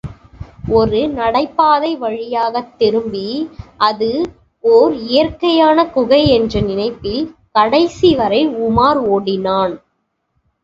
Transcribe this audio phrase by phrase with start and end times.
[0.67, 3.25] ஒரு நடைபாதை வழியாகத் திரும்பி
[3.79, 4.09] அது
[4.63, 7.23] ஒர் இயற்கையான குகை என்ற நினைப்பில்
[7.51, 9.75] கடைசி வரை உமார் ஓடினான்.